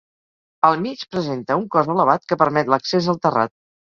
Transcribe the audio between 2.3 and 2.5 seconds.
que